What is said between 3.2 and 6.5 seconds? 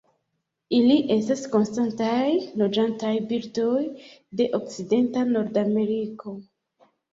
birdoj de okcidenta Nordameriko.